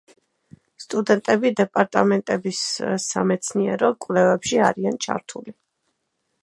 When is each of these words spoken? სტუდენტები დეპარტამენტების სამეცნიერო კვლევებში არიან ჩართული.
სტუდენტები 0.83 1.51
დეპარტამენტების 1.59 2.63
სამეცნიერო 3.07 3.93
კვლევებში 4.07 4.63
არიან 4.71 4.99
ჩართული. 5.07 5.57